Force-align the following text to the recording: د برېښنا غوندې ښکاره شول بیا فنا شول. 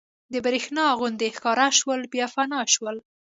د 0.33 0.35
برېښنا 0.45 0.85
غوندې 0.99 1.27
ښکاره 1.35 1.67
شول 1.79 2.01
بیا 2.13 2.25
فنا 2.33 2.61
شول. 2.73 2.97